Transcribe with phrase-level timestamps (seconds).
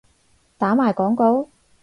[0.57, 1.47] 打埋廣告？